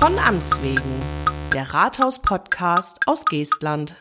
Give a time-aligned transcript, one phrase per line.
[0.00, 0.80] Von Amts wegen,
[1.52, 3.96] der Rathaus-Podcast aus Geestland.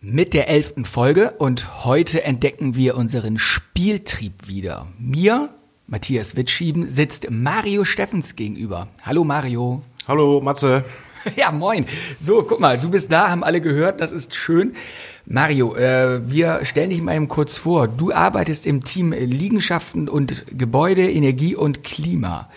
[0.00, 4.88] Mit der elften Folge und heute entdecken wir unseren Spieltrieb wieder.
[4.98, 5.50] Mir,
[5.86, 8.88] Matthias Witschieben, sitzt Mario Steffens gegenüber.
[9.06, 9.82] Hallo Mario.
[10.08, 10.84] Hallo Matze.
[11.36, 11.84] Ja, moin.
[12.18, 14.74] So, guck mal, du bist da, haben alle gehört, das ist schön.
[15.26, 17.88] Mario, äh, wir stellen dich mal eben kurz vor.
[17.88, 22.48] Du arbeitest im Team Liegenschaften und Gebäude, Energie und Klima.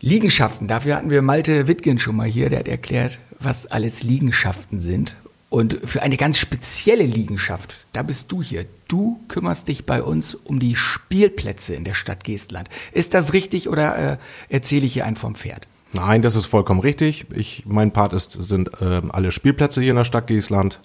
[0.00, 4.80] Liegenschaften, dafür hatten wir Malte Wittgen schon mal hier, der hat erklärt, was alles Liegenschaften
[4.80, 5.16] sind.
[5.50, 8.66] Und für eine ganz spezielle Liegenschaft, da bist du hier.
[8.86, 12.68] Du kümmerst dich bei uns um die Spielplätze in der Stadt Geestland.
[12.92, 14.18] Ist das richtig oder äh,
[14.50, 15.66] erzähle ich hier einen vom Pferd?
[15.94, 17.26] Nein, das ist vollkommen richtig.
[17.34, 20.80] Ich, mein Part ist, sind äh, alle Spielplätze hier in der Stadt Geestland.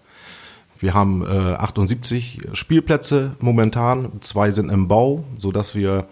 [0.80, 4.22] Wir haben äh, 78 Spielplätze momentan.
[4.22, 6.08] Zwei sind im Bau, so dass wir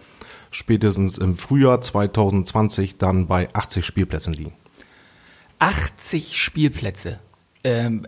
[0.52, 4.54] spätestens im Frühjahr 2020 dann bei 80 Spielplätzen liegen.
[5.60, 7.20] 80 Spielplätze
[7.64, 8.08] ähm,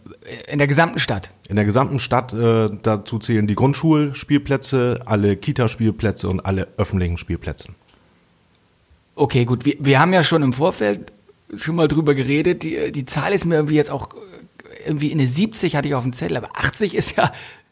[0.51, 1.31] in der gesamten Stadt?
[1.47, 7.73] In der gesamten Stadt, äh, dazu zählen die Grundschulspielplätze, alle Kita-Spielplätze und alle öffentlichen Spielplätze.
[9.15, 9.65] Okay, gut.
[9.65, 11.11] Wir, wir haben ja schon im Vorfeld
[11.55, 12.63] schon mal drüber geredet.
[12.63, 14.09] Die, die Zahl ist mir irgendwie jetzt auch
[14.85, 17.31] irgendwie in eine 70 hatte ich auf dem Zettel, aber 80 ist ja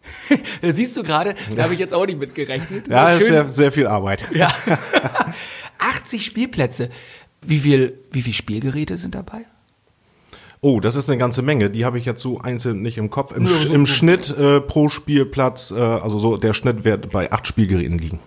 [0.61, 2.87] siehst du gerade, da habe ich jetzt auch nicht mit gerechnet.
[2.87, 4.27] Ja, das ist sehr, sehr viel Arbeit.
[4.33, 4.47] Ja.
[5.77, 6.89] 80 Spielplätze.
[7.45, 9.45] Wie viel, wie viel Spielgeräte sind dabei?
[10.63, 11.71] Oh, das ist eine ganze Menge.
[11.71, 13.31] Die habe ich jetzt so einzeln nicht im Kopf.
[13.35, 17.47] Im, Sch im Schnitt äh, pro Spielplatz, äh, also so der Schnitt wird bei acht
[17.47, 18.19] Spielgeräten liegen.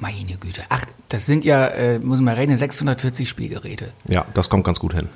[0.00, 3.92] Meine Güte, acht, das sind ja, äh, muss man rechnen, 640 Spielgeräte.
[4.08, 5.08] Ja, das kommt ganz gut hin.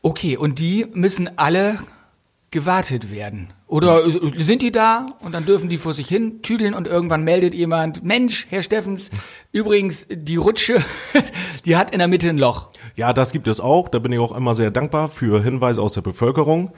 [0.00, 1.78] Okay, und die müssen alle
[2.50, 3.52] gewartet werden.
[3.66, 7.54] Oder sind die da und dann dürfen die vor sich hin tüdeln und irgendwann meldet
[7.54, 9.10] jemand, Mensch, Herr Steffens,
[9.50, 10.76] übrigens, die Rutsche,
[11.64, 12.70] die hat in der Mitte ein Loch.
[12.94, 13.88] Ja, das gibt es auch.
[13.88, 16.72] Da bin ich auch immer sehr dankbar für Hinweise aus der Bevölkerung.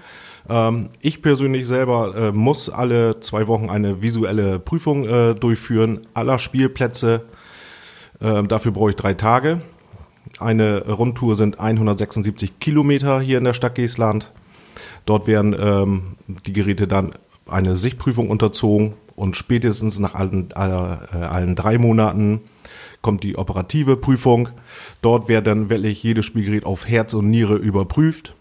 [0.49, 6.39] Ähm, ich persönlich selber äh, muss alle zwei Wochen eine visuelle Prüfung äh, durchführen, aller
[6.39, 7.27] Spielplätze.
[8.21, 9.61] Ähm, dafür brauche ich drei Tage.
[10.39, 14.33] Eine Rundtour sind 176 Kilometer hier in der Stadt Geestland.
[15.07, 16.03] Dort werden ähm,
[16.47, 17.13] die Geräte dann
[17.47, 22.41] eine Sichtprüfung unterzogen und spätestens nach allen, äh, allen drei Monaten
[23.03, 24.51] kommt die operative Prüfung.
[25.03, 28.35] Dort wird dann wirklich jedes Spielgerät auf Herz und Niere überprüft.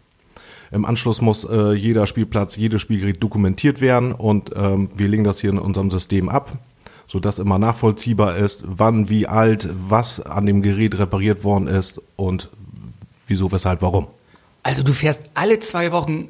[0.71, 5.39] Im Anschluss muss äh, jeder Spielplatz, jedes Spielgerät dokumentiert werden und ähm, wir legen das
[5.39, 6.57] hier in unserem System ab,
[7.07, 12.49] sodass immer nachvollziehbar ist, wann, wie alt, was an dem Gerät repariert worden ist und
[13.27, 14.07] wieso, weshalb, warum.
[14.67, 16.27] Also du fährst alle zwei Wochen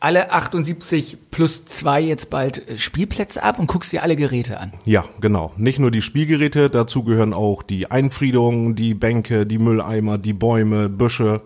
[0.00, 4.74] alle 78 plus zwei jetzt bald äh, Spielplätze ab und guckst dir alle Geräte an.
[4.84, 5.54] Ja, genau.
[5.56, 10.90] Nicht nur die Spielgeräte, dazu gehören auch die Einfriedungen, die Bänke, die Mülleimer, die Bäume,
[10.90, 11.40] Büsche.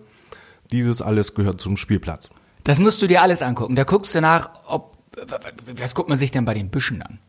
[0.73, 2.31] Dieses alles gehört zum Spielplatz.
[2.65, 3.77] Das musst du dir alles angucken.
[3.77, 4.97] Da guckst du nach, ob,
[5.73, 7.19] was guckt man sich denn bei den Büschen an?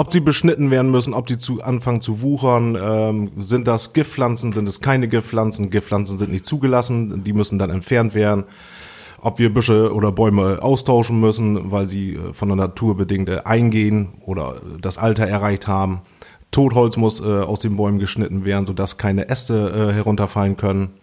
[0.00, 4.54] Ob sie beschnitten werden müssen, ob sie zu anfangen zu wuchern, ähm, sind das Giftpflanzen,
[4.54, 8.44] sind es keine Giftpflanzen, Giftpflanzen sind nicht zugelassen, die müssen dann entfernt werden
[9.22, 13.42] ob wir Büsche oder Bäume austauschen müssen, weil sie äh, von der Natur bedingt äh,
[13.44, 16.00] eingehen oder das Alter erreicht haben.
[16.50, 20.94] Totholz muss äh, aus den Bäumen geschnitten werden, sodass keine Äste äh, herunterfallen können.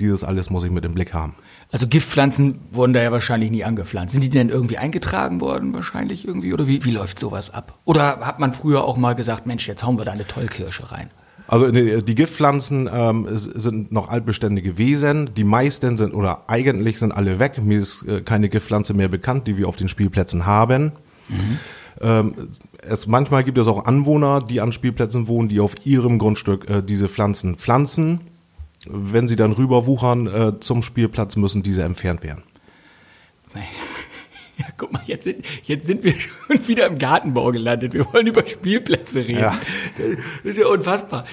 [0.00, 1.36] Dieses alles muss ich mit im Blick haben.
[1.72, 4.12] Also Giftpflanzen wurden da ja wahrscheinlich nie angepflanzt.
[4.12, 6.52] Sind die denn irgendwie eingetragen worden wahrscheinlich irgendwie?
[6.52, 7.78] Oder wie, wie läuft sowas ab?
[7.84, 11.10] Oder hat man früher auch mal gesagt, Mensch, jetzt hauen wir da eine Tollkirsche rein?
[11.46, 15.34] Also die, Giftpflanzen ähm, sind noch altbeständige Wesen.
[15.34, 17.60] Die meisten sind oder eigentlich sind alle weg.
[17.60, 20.92] Mir ist äh, keine Giftpflanze mehr bekannt, die wir auf den Spielplätzen haben.
[21.28, 21.58] Mhm.
[22.00, 22.34] Ähm,
[22.82, 26.82] es, manchmal gibt es auch Anwohner, die an Spielplätzen wohnen, die auf ihrem Grundstück äh,
[26.82, 28.20] diese Pflanzen pflanzen.
[28.86, 32.42] Wenn sie dann rüberwuchern äh, zum Spielplatz, müssen diese entfernt werden.
[34.60, 37.94] Ja, guck mal, jetzt sind, jetzt sind wir schon wieder im Gartenbau gelandet.
[37.94, 39.40] Wir wollen über Spielplätze reden.
[39.40, 39.58] Ja.
[39.96, 41.24] Das ist ja unfassbar.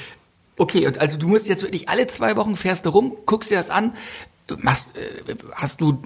[0.55, 3.57] Okay, und also du musst jetzt wirklich alle zwei Wochen fährst du rum, guckst dir
[3.57, 3.93] das an,
[4.59, 6.01] machst, äh, hast du,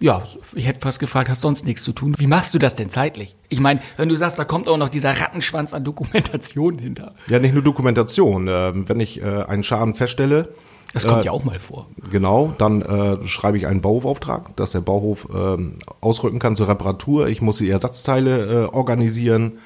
[0.00, 0.22] ja,
[0.54, 2.14] ich hätte fast gefragt, hast sonst nichts zu tun.
[2.18, 3.36] Wie machst du das denn zeitlich?
[3.50, 7.14] Ich meine, wenn du sagst, da kommt auch noch dieser Rattenschwanz an Dokumentation hinter.
[7.28, 8.48] Ja, nicht nur Dokumentation.
[8.48, 10.48] Ähm, wenn ich äh, einen Schaden feststelle,
[10.94, 11.86] das kommt äh, ja auch mal vor.
[12.10, 15.56] Genau, dann äh, schreibe ich einen Bauhofauftrag, dass der Bauhof äh,
[16.00, 17.28] ausrücken kann zur Reparatur.
[17.28, 19.58] Ich muss die Ersatzteile äh, organisieren.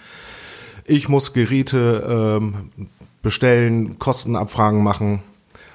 [0.85, 2.75] Ich muss Geräte äh,
[3.23, 5.23] bestellen, Kostenabfragen machen.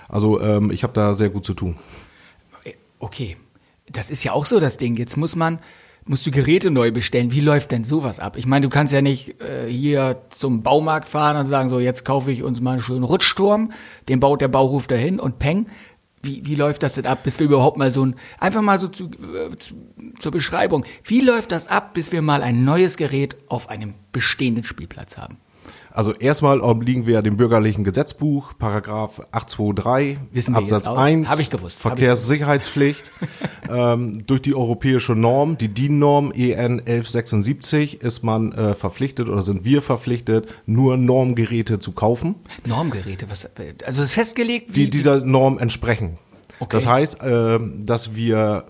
[0.10, 1.78] Also ähm, ich habe da sehr gut zu tun.
[3.00, 3.38] Okay,
[3.92, 4.96] das ist ja auch so das Ding.
[4.98, 5.60] Jetzt muss man
[6.06, 7.32] musst du Geräte neu bestellen.
[7.34, 8.36] Wie läuft denn sowas ab?
[8.36, 12.04] Ich meine, du kannst ja nicht äh, hier zum Baumarkt fahren und sagen, so jetzt
[12.04, 13.72] kaufe ich uns mal einen schönen Rutschturm,
[14.08, 15.68] den baut der Bauhof dahin und peng.
[16.22, 18.90] Wie, wie läuft das denn ab, bis wir überhaupt mal so ein, einfach mal so
[18.90, 19.76] zu, äh, zu,
[20.20, 24.64] zur Beschreibung, wie läuft das ab, bis wir mal ein neues Gerät auf einem bestehenden
[24.64, 25.38] Spielplatz haben?
[25.92, 30.98] Also erstmal obliegen wir dem bürgerlichen Gesetzbuch, Paragraph 823, Wissen wir Absatz auch?
[30.98, 33.12] 1, Hab ich gewusst, Verkehrssicherheitspflicht.
[33.70, 39.66] ähm, durch die europäische Norm, die DIN-Norm EN 1176, ist man äh, verpflichtet oder sind
[39.66, 43.50] wir verpflichtet, nur Normgeräte zu kaufen, Normgeräte, was,
[43.86, 46.18] also ist festgelegt, wie, die dieser Norm entsprechen.
[46.60, 46.70] Okay.
[46.72, 48.66] Das heißt, äh, dass wir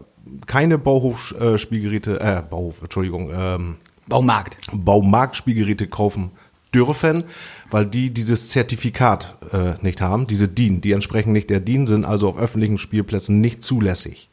[0.45, 3.77] keine Bauhofspielgeräte, äh, Bauhof, Entschuldigung, ähm,
[4.07, 4.57] Baumarkt.
[4.73, 6.31] Baumarktspielgeräte kaufen
[6.73, 7.23] dürfen,
[7.71, 12.05] weil die dieses Zertifikat äh, nicht haben, diese DIN, die entsprechen nicht der DIN, sind
[12.05, 14.29] also auf öffentlichen Spielplätzen nicht zulässig.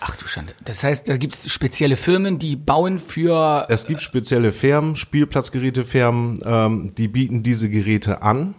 [0.00, 0.52] Ach du Schande.
[0.64, 6.40] Das heißt, da gibt es spezielle Firmen, die bauen für, Es gibt spezielle Firmen, Spielplatzgerätefirmen,
[6.44, 8.54] ähm, die bieten diese Geräte an.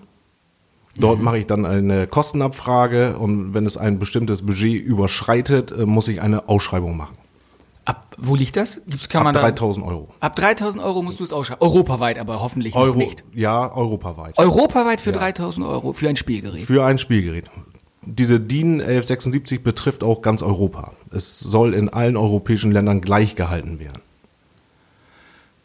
[0.99, 6.07] Dort mache ich dann eine Kostenabfrage und wenn es ein bestimmtes Budget überschreitet, äh, muss
[6.07, 7.15] ich eine Ausschreibung machen.
[7.87, 8.81] Ab, wo liegt das?
[8.87, 10.09] Gibt's, kann Ab man da, 3000 Euro.
[10.19, 11.61] ab 3000 Euro musst du es ausschreiben.
[11.61, 13.23] Europaweit aber hoffentlich noch Euro, nicht.
[13.33, 14.37] ja, europaweit.
[14.37, 16.61] Europaweit für 3000 Euro für ein Spielgerät.
[16.61, 17.49] Für ein Spielgerät.
[18.05, 20.93] Diese DIN 1176 betrifft auch ganz Europa.
[21.11, 24.01] Es soll in allen europäischen Ländern gleich gehalten werden.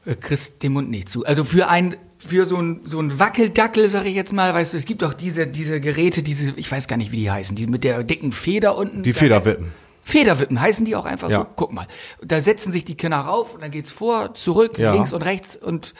[0.05, 1.25] Äh, kriegst den Mund nicht zu.
[1.25, 4.77] Also für ein für so ein so ein Wackeldackel, sag ich jetzt mal, weißt du,
[4.77, 7.67] es gibt doch diese diese Geräte, diese ich weiß gar nicht, wie die heißen, die
[7.67, 9.03] mit der dicken Feder unten.
[9.03, 9.67] Die Federwippen.
[9.67, 11.39] setzt- Federwippen heißen die auch einfach Ja.
[11.41, 11.47] so.
[11.57, 11.87] Guck mal,
[12.23, 14.93] da setzen sich die Kinder rauf und dann geht's vor, zurück, Ja.
[14.93, 15.95] links und rechts und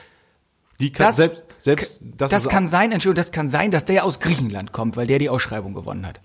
[0.81, 4.05] Die kann, das selbst, selbst das, das, kann sein, Entschuldigung, das kann sein, dass der
[4.05, 6.21] aus Griechenland kommt, weil der die Ausschreibung gewonnen hat.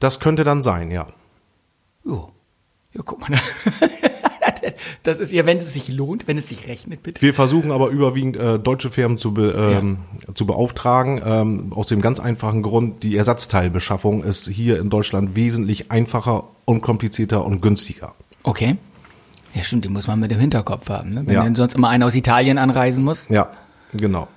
[0.00, 1.06] das könnte dann sein, ja.
[2.04, 2.32] Jo.
[2.92, 3.38] Ja, guck mal.
[5.02, 7.22] Das ist ja, wenn es sich lohnt, wenn es sich rechnet, bitte.
[7.22, 9.98] Wir versuchen aber überwiegend äh, deutsche Firmen zu, be, ähm,
[10.34, 15.90] zu beauftragen, ähm, aus dem ganz einfachen Grund, die Ersatzteilbeschaffung ist hier in Deutschland wesentlich
[15.90, 18.14] einfacher, unkomplizierter und günstiger.
[18.42, 18.76] Okay.
[19.54, 21.22] Ja, stimmt, die muss man mit im Hinterkopf haben, ne?
[21.26, 21.42] Wenn Ja.
[21.42, 23.28] dann sonst immer einer aus Italien anreisen muss.
[23.28, 23.50] Ja,
[23.92, 24.28] genau.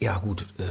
[0.00, 0.46] Ja, gut.
[0.58, 0.62] Äh,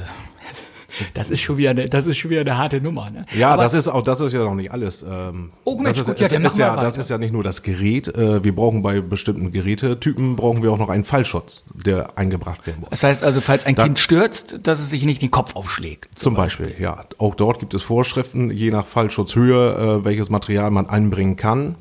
[1.14, 3.26] das ist schon wieder eine, das ist schon wieder eine harte Nummer, ne?
[3.38, 5.04] Ja, Aber das ist auch, das ist ja noch nicht alles.
[5.04, 7.34] Ähm, Oh, Mensch, das ist, gut, ja, dann ist wir ja, das ist ja nicht
[7.34, 8.08] nur das Gerät.
[8.10, 12.82] Äh, wir brauchen bei bestimmten Gerätetypen brauchen wir auch noch einen Fallschutz, der eingebracht werden
[12.82, 12.90] muss.
[12.90, 16.10] das heißt also, falls ein Kind stürzt, dass es sich nicht den Kopf aufschlägt.
[16.18, 17.02] Zum Beispiel, ja.
[17.18, 21.76] Auch dort gibt es Vorschriften, je nach Fallschutzhöhe, äh, welches Material man einbringen kann.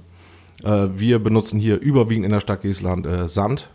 [0.62, 3.70] Äh, wir benutzen hier überwiegend in der Stadt Geestland äh, Sand.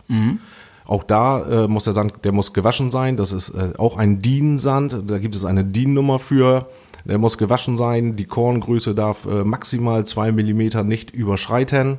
[0.86, 3.18] Auch da äh, muss der Sand, der muss gewaschen sein.
[3.18, 5.04] Das ist äh, auch ein DIN-Sand.
[5.08, 6.68] Da gibt es eine DIN-Nummer für.
[7.06, 8.16] Der muss gewaschen sein.
[8.16, 11.98] Die Korngröße darf äh, maximal zwei Millimeter nicht überschreiten.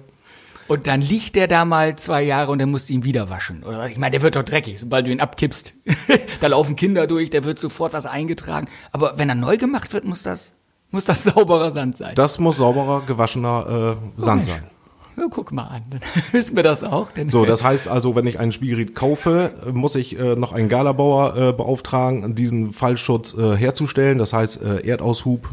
[0.68, 3.62] Und dann liegt der da mal zwei Jahre und dann musst du ihn wieder waschen.
[3.62, 5.74] Oder ich meine, der wird doch dreckig, sobald du ihn abkippst.
[6.40, 8.66] da laufen Kinder durch, der wird sofort was eingetragen.
[8.90, 10.54] Aber wenn er neu gemacht wird, muss das,
[10.90, 12.14] muss das sauberer Sand sein.
[12.16, 14.60] Das muss sauberer, gewaschener äh, Sand Mensch.
[14.60, 14.70] sein.
[15.16, 16.00] Ja, guck mal an, dann
[16.32, 17.10] wissen wir das auch.
[17.26, 21.36] So, das heißt also, wenn ich ein Spielgerät kaufe, muss ich äh, noch einen Galabauer
[21.36, 24.18] äh, beauftragen, diesen Fallschutz äh, herzustellen.
[24.18, 25.48] Das heißt, äh, Erdaushub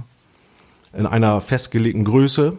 [0.93, 2.57] in einer festgelegten Größe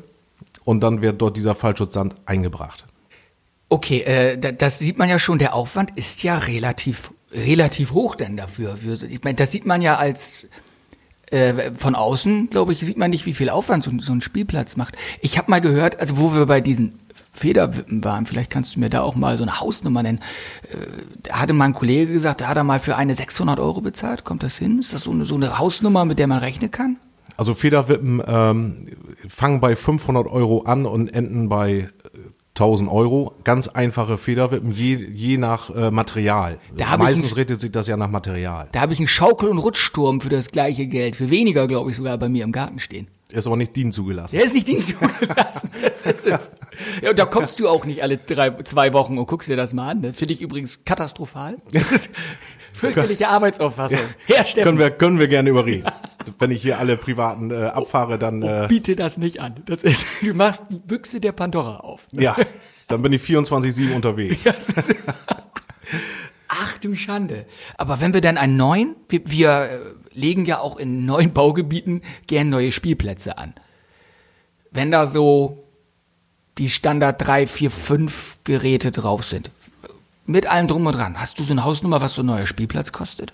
[0.64, 2.84] und dann wird dort dieser Fallschutzsand eingebracht.
[3.68, 8.14] Okay, äh, da, das sieht man ja schon, der Aufwand ist ja relativ, relativ hoch
[8.14, 8.76] denn dafür.
[8.76, 10.46] Für, ich meine, das sieht man ja als
[11.34, 14.76] äh, von außen, glaube ich, sieht man nicht, wie viel Aufwand so, so ein Spielplatz
[14.76, 14.96] macht.
[15.20, 17.00] Ich habe mal gehört, also wo wir bei diesen
[17.32, 20.20] Federwippen waren, vielleicht kannst du mir da auch mal so eine Hausnummer nennen.
[20.70, 20.76] Äh,
[21.24, 24.24] da hatte mal ein Kollege gesagt, da hat er mal für eine 600 Euro bezahlt.
[24.24, 24.78] Kommt das hin?
[24.78, 26.98] Ist das so eine, so eine Hausnummer, mit der man rechnen kann?
[27.36, 28.86] Also Federwippen ähm,
[29.26, 31.88] fangen bei 500 Euro an und enden bei
[32.56, 33.34] 1000 Euro.
[33.42, 36.58] Ganz einfache Federwippen, je, je nach äh, Material.
[36.76, 38.68] Da Meistens ein- richtet sich das ja nach Material.
[38.72, 41.96] Da habe ich einen Schaukel- und Rutschturm für das gleiche Geld, für weniger, glaube ich,
[41.96, 43.08] sogar bei mir im Garten stehen.
[43.34, 44.36] Ist aber nicht DIN zugelassen.
[44.36, 45.70] Der ist nicht Dienst zugelassen.
[45.82, 46.52] Das ist es.
[47.02, 49.74] Ja, und da kommst du auch nicht alle drei, zwei Wochen und guckst dir das
[49.74, 50.00] mal an.
[50.00, 50.12] Ne?
[50.12, 51.56] Finde ich übrigens katastrophal.
[51.72, 52.10] Das ist
[52.72, 53.98] fürchterliche Arbeitsauffassung.
[54.26, 55.90] Steffen, Können wir, können wir gerne überreden.
[56.38, 59.62] Wenn ich hier alle privaten äh, abfahre, dann äh, biete das nicht an.
[59.66, 62.06] Das ist, du machst die Büchse der Pandora auf.
[62.12, 62.36] ja,
[62.88, 64.44] dann bin ich 24/7 unterwegs.
[64.46, 65.53] Ach
[66.84, 67.46] du Schande.
[67.76, 69.78] Aber wenn wir dann einen neuen, wir, wir äh,
[70.12, 73.54] legen ja auch in neuen Baugebieten gern neue Spielplätze an.
[74.70, 75.64] Wenn da so
[76.58, 79.50] die Standard 3, 4, 5 Geräte drauf sind,
[80.26, 82.92] mit allem drum und dran, hast du so eine Hausnummer, was so ein neuer Spielplatz
[82.92, 83.32] kostet?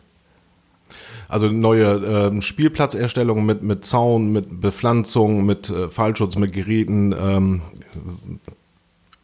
[1.29, 1.93] Also neue
[2.31, 7.15] ähm, Spielplatzerstellung mit mit Zaun, mit Bepflanzung, mit äh, Fallschutz, mit Geräten.
[7.17, 7.63] Ähm,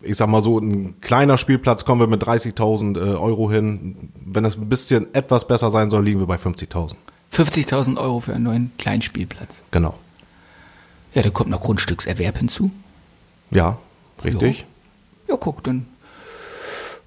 [0.00, 4.10] ich sag mal so, ein kleiner Spielplatz kommen wir mit 30.000 äh, Euro hin.
[4.24, 6.94] Wenn es ein bisschen etwas besser sein soll, liegen wir bei 50.000.
[7.32, 9.62] 50.000 Euro für einen neuen kleinen Spielplatz.
[9.70, 9.94] Genau.
[11.14, 12.70] Ja, da kommt noch Grundstückserwerb hinzu.
[13.50, 13.78] Ja,
[14.24, 14.66] richtig.
[15.28, 15.86] Ja, guck, dann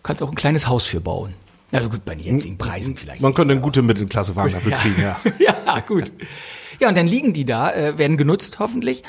[0.04, 1.36] kannst du auch ein kleines Haus für bauen.
[1.72, 3.22] Na gut, bei den jetzigen Preisen vielleicht.
[3.22, 5.20] Man könnte eine gute Mittelklassewagen dafür kriegen, ja.
[5.40, 6.12] ja, gut.
[6.80, 9.04] Ja, und dann liegen die da, äh, werden genutzt hoffentlich.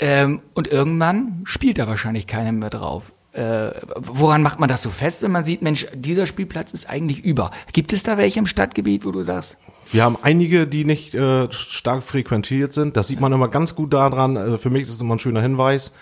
[0.00, 3.12] Ähm, und irgendwann spielt da wahrscheinlich keiner mehr drauf.
[3.32, 7.22] Äh, woran macht man das so fest, wenn man sieht, Mensch, dieser Spielplatz ist eigentlich
[7.22, 7.52] über?
[7.72, 9.56] Gibt es da welche im Stadtgebiet, wo du sagst?
[9.92, 12.96] Wir haben einige, die nicht äh, stark frequentiert sind.
[12.96, 14.36] Das sieht man immer ganz gut daran.
[14.36, 15.92] Äh, für mich ist es immer ein schöner Hinweis.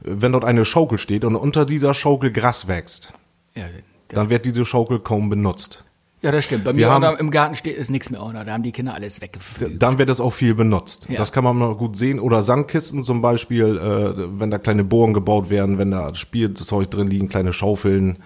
[0.00, 3.12] Wenn dort eine Schaukel steht und unter dieser Schaukel Gras wächst,
[3.54, 3.64] Ja,
[4.08, 5.84] dann wird diese Schaukel kaum benutzt.
[6.24, 6.64] Ja das stimmt.
[6.64, 8.44] Bei mir haben- im Garten steht ist nichts mehr unter.
[8.44, 9.80] Da haben die Kinder alles weggefüllt.
[9.82, 11.06] Dann wird es auch viel benutzt.
[11.08, 11.18] Ja.
[11.18, 12.18] Das kann man noch gut sehen.
[12.18, 17.06] Oder Sandkisten zum Beispiel, äh, wenn da kleine Bohren gebaut werden, wenn da Spielzeug drin
[17.08, 18.18] liegen, kleine Schaufeln,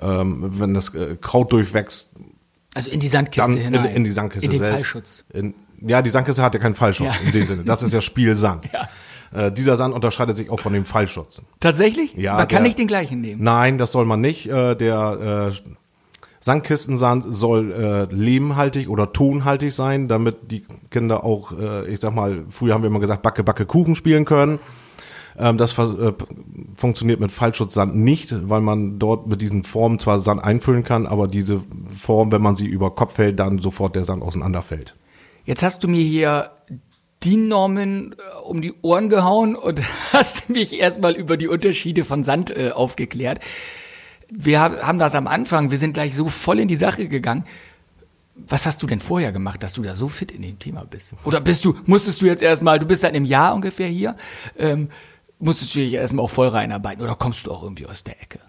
[0.00, 2.10] ähm, wenn das äh, Kraut durchwächst,
[2.74, 3.96] Also in die Sandkiste dann in, hinein.
[3.96, 4.72] in die Sandkiste In den selbst.
[4.74, 5.24] Fallschutz.
[5.32, 7.26] In, ja, die Sandkiste hat ja keinen Fallschutz Ja.
[7.26, 7.64] in dem Sinne.
[7.64, 8.68] Das ist ja Spielsand.
[9.32, 9.46] Ja.
[9.46, 11.42] Äh, dieser Sand unterscheidet sich auch von dem Fallschutz.
[11.58, 12.14] Tatsächlich?
[12.14, 13.42] Ja, Man kann der- nicht den gleichen nehmen.
[13.42, 14.46] Nein, das soll man nicht.
[14.48, 15.70] Äh, der äh,
[16.46, 20.62] Sandkistensand soll äh, lehmhaltig oder tonhaltig sein, damit die
[20.92, 24.24] Kinder auch, äh, ich sag mal, früher haben wir immer gesagt, Backe, Backe, Kuchen spielen
[24.24, 24.60] können.
[25.36, 26.12] Ähm, das äh,
[26.76, 31.26] funktioniert mit Fallschutzsand nicht, weil man dort mit diesen Formen zwar Sand einfüllen kann, aber
[31.26, 31.60] diese
[31.92, 34.94] Form, wenn man sie über Kopf hält, dann sofort der Sand auseinanderfällt.
[35.46, 36.52] Jetzt hast du mir hier
[37.24, 39.80] die Normen äh, um die Ohren gehauen und
[40.12, 43.40] hast mich erstmal über die Unterschiede von Sand äh, aufgeklärt.
[44.28, 47.44] Wir hab- haben das am Anfang, wir sind gleich so voll in die Sache gegangen.
[48.48, 51.14] Was hast du denn vorher gemacht, dass du da so fit in dem Thema bist?
[51.24, 54.14] Oder bist du, musstest du jetzt erstmal, du bist seit einem Jahr ungefähr hier,
[54.58, 54.88] ähm,
[55.38, 58.40] musstest du dich erstmal auch voll reinarbeiten oder kommst du auch irgendwie aus der Ecke?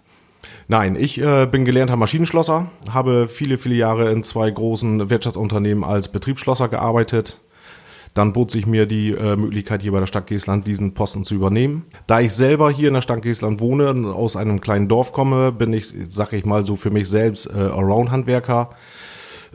[0.66, 6.08] Nein, ich äh, bin gelernter Maschinenschlosser, habe viele, viele Jahre in zwei großen Wirtschaftsunternehmen als
[6.08, 7.40] Betriebsschlosser gearbeitet.
[8.18, 11.36] Dann bot sich mir die äh, Möglichkeit, hier bei der Stadt Geestland diesen Posten zu
[11.36, 11.84] übernehmen.
[12.08, 15.52] Da ich selber hier in der Stadt Geestland wohne und aus einem kleinen Dorf komme,
[15.52, 18.70] bin ich, sag ich mal so, für mich selbst äh, Allround-Handwerker.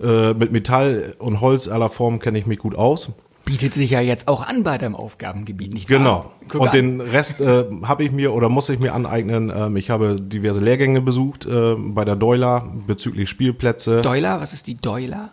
[0.02, 3.12] Äh, mit Metall und Holz aller Formen kenne ich mich gut aus.
[3.44, 5.98] Bietet sich ja jetzt auch an bei deinem Aufgabengebiet, nicht wahr?
[5.98, 6.32] Genau.
[6.54, 6.72] Und an.
[6.72, 9.52] den Rest äh, habe ich mir oder muss ich mir aneignen.
[9.54, 14.02] Ähm, ich habe diverse Lehrgänge besucht äh, bei der Deuler bezüglich Spielplätze.
[14.02, 15.32] Deuler, was ist die Deuler?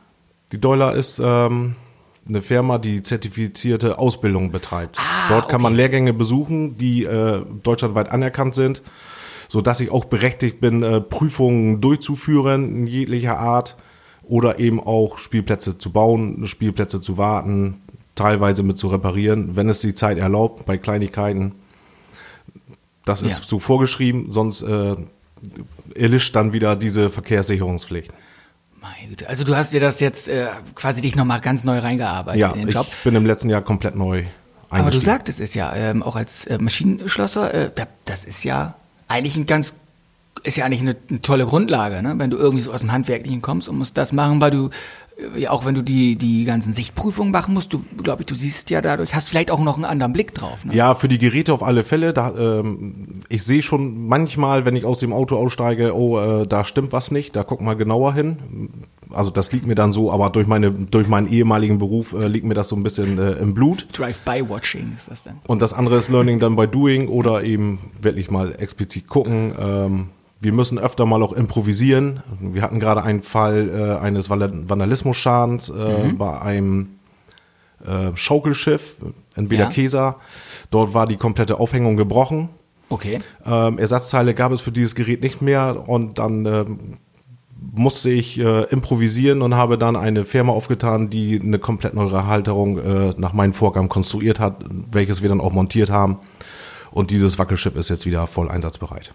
[0.53, 1.77] die Deuler ist ähm,
[2.31, 4.97] eine Firma, die zertifizierte Ausbildung betreibt.
[5.29, 5.63] Dort kann okay.
[5.63, 8.83] man Lehrgänge besuchen, die äh, deutschlandweit anerkannt sind,
[9.49, 13.77] so dass ich auch berechtigt bin, äh, Prüfungen durchzuführen in jeglicher Art
[14.23, 17.83] oder eben auch Spielplätze zu bauen, Spielplätze zu warten,
[18.15, 21.55] teilweise mit zu reparieren, wenn es die Zeit erlaubt, bei Kleinigkeiten.
[23.05, 23.45] Das ist Ja.
[23.47, 24.95] so vorgeschrieben, sonst äh,
[25.95, 28.13] erlischt dann wieder diese Verkehrssicherungspflicht.
[28.81, 29.29] Meine Güte.
[29.29, 32.61] Also du hast dir das jetzt äh, quasi dich nochmal ganz neu reingearbeitet Ja, in
[32.61, 32.87] den ich Job.
[33.05, 34.25] bin im letzten Jahr komplett neu
[34.71, 38.75] Aber du sagtest es ja, ähm, auch als äh, Maschinenschlosser, äh, da, das ist ja
[39.09, 39.75] eigentlich ein ganz,
[40.45, 42.15] ist ja eigentlich eine, eine tolle Grundlage, ne?
[42.17, 44.71] wenn du irgendwie so aus dem Handwerklichen kommst und musst das machen, weil du,
[45.49, 48.81] auch wenn du die, die ganzen Sichtprüfungen machen musst, du, glaube ich, du siehst ja
[48.81, 50.65] dadurch, hast vielleicht auch noch einen anderen Blick drauf.
[50.65, 50.75] Ne?
[50.75, 52.13] Ja, für die Geräte auf alle Fälle.
[52.13, 56.65] Da, ähm, ich sehe schon manchmal, wenn ich aus dem Auto aussteige, oh, äh, da
[56.65, 58.71] stimmt was nicht, da guck mal genauer hin.
[59.11, 62.47] Also das liegt mir dann so, aber durch meine, durch meinen ehemaligen Beruf äh, liegt
[62.47, 63.89] mir das so ein bisschen äh, im Blut.
[63.93, 65.41] Drive-by-Watching ist das dann.
[65.47, 69.53] Und das andere ist Learning dann by Doing oder eben wirklich mal explizit gucken.
[69.59, 70.07] Ähm,
[70.41, 72.23] wir müssen öfter mal auch improvisieren.
[72.41, 77.01] Wir hatten gerade einen Fall äh, eines Vandalismusschadens äh, bei einem
[77.85, 78.97] äh, Schaukelschiff
[79.37, 80.17] in Bederkesa.
[80.71, 82.49] Dort war die komplette Aufhängung gebrochen.
[82.89, 83.21] Okay.
[83.45, 86.79] Ähm, Ersatzteile gab es für dieses Gerät nicht mehr und dann ähm,
[87.73, 92.79] musste ich äh, improvisieren und habe dann eine Firma aufgetan, die eine komplett neue Halterung
[92.79, 96.19] äh, nach meinen Vorgaben konstruiert hat, welches wir dann auch montiert haben.
[96.91, 99.13] Und dieses Wackelschiff ist jetzt wieder voll einsatzbereit.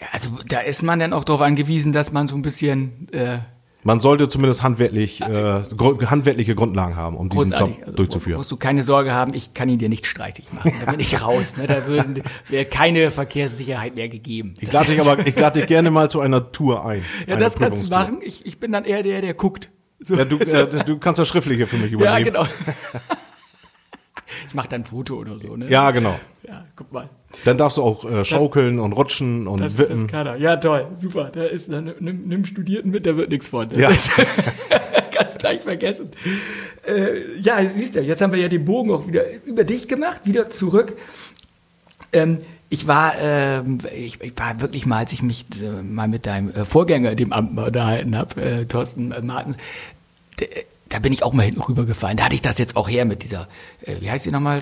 [0.00, 3.38] Ja, also da ist man dann auch darauf angewiesen, dass man so ein bisschen äh,
[3.82, 7.76] Man sollte zumindest handwerklich, äh, gru- handwerkliche Grundlagen haben, um diesen großartig.
[7.76, 8.36] Job Also, durchzuführen.
[8.38, 10.72] Musst du keine Sorge haben, ich kann ihn dir nicht streitig machen.
[10.84, 11.56] Da bin ich raus.
[11.56, 11.66] Ne?
[11.66, 14.54] Da würden- wäre keine Verkehrssicherheit mehr gegeben.
[14.60, 17.02] Ich lade dich aber, ich lade dich gerne mal zu einer Tour ein.
[17.26, 18.18] Ja, das kannst du machen.
[18.22, 19.70] Ich, ich bin dann eher der, der guckt.
[19.98, 20.14] So.
[20.14, 22.24] Ja, du, äh, du kannst das Schriftliche für mich Ja, übernehmen.
[22.26, 22.44] genau.
[24.48, 25.68] Ich mache dann ein Foto oder so, ne?
[25.68, 26.18] Ja, genau.
[26.46, 27.08] Ja, guck mal.
[27.44, 29.94] Dann darfst du auch äh, schaukeln und rutschen und Das, wippen.
[30.02, 30.36] das kann er.
[30.36, 31.30] Ja, toll, super.
[31.32, 33.68] Da ist dann nimm, nimm Studierten mit, da wird nichts von.
[33.68, 33.90] Das Ja.
[33.90, 34.10] ist
[35.12, 36.10] ganz gleich vergessen.
[36.86, 40.22] Äh, ja, siehst du, jetzt haben wir ja den Bogen auch wieder über dich gemacht,
[40.24, 40.96] wieder zurück.
[42.12, 46.26] Ähm, Ich war, ähm, ich, ich war wirklich mal, als ich mich äh, mal mit
[46.26, 49.56] deinem äh, Vorgänger, dem Amt unterhalten habe, äh, Thorsten Martens,
[50.88, 52.16] da bin ich auch mal hinten rübergefallen.
[52.16, 53.48] Da hatte ich das jetzt auch her mit dieser,
[53.82, 54.60] äh, wie heißt die nochmal?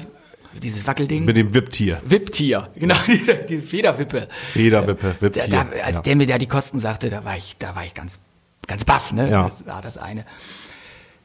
[0.63, 1.25] Dieses Wackelding?
[1.25, 2.01] Mit dem Wipptier.
[2.05, 4.29] Wipptier, genau, diese, diese Federwippe.
[4.31, 5.49] Federwippe, Wipptier.
[5.49, 6.03] Da, da, als ja.
[6.03, 8.21] der mir da die Kosten sagte, da war ich, da war ich ganz,
[8.69, 9.29] ganz baff, ne?
[9.29, 9.45] Ja.
[9.45, 10.25] Das war das eine.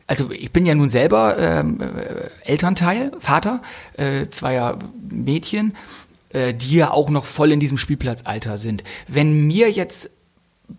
[0.08, 3.62] Also ich bin ja nun selber ähm, äh, Elternteil, Vater
[3.94, 5.77] äh, zweier Mädchen,
[6.29, 8.84] äh, die ja auch noch voll in diesem Spielplatzalter sind.
[9.08, 10.10] Wenn mir jetzt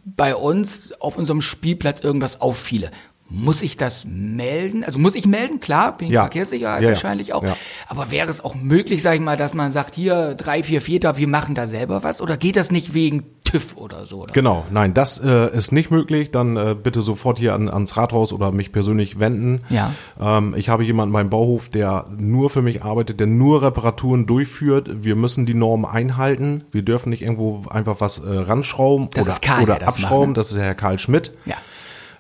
[0.04, 2.90] bei uns auf unserem Spielplatz irgendwas auffiele,
[3.30, 4.84] muss ich das melden?
[4.84, 6.22] Also muss ich melden, klar, wegen Ja.
[6.22, 7.44] Verkehrssicherheit Ja, wahrscheinlich auch.
[7.44, 7.56] Ja.
[7.88, 11.16] Aber wäre es auch möglich, sag ich mal, dass man sagt, hier drei, vier Väter,
[11.16, 12.20] wir machen da selber was?
[12.20, 14.22] Oder geht das nicht wegen TÜV oder so?
[14.22, 14.32] Oder?
[14.32, 16.30] Genau, nein, das äh, ist nicht möglich.
[16.30, 19.60] Dann äh, bitte sofort hier an, ans Rathaus oder mich persönlich wenden.
[19.70, 19.92] Ja.
[20.20, 24.88] Ähm, ich habe jemanden beim Bauhof, der nur für mich arbeitet, der nur Reparaturen durchführt.
[25.04, 26.64] Wir müssen die Normen einhalten.
[26.72, 30.04] Wir dürfen nicht irgendwo einfach was äh, ranschrauben Das oder, Karl, oder der das macht,
[30.04, 30.28] abschrauben.
[30.30, 30.34] ne?
[30.34, 31.32] Das ist Herr Karl Schmidt.
[31.44, 31.54] Ja.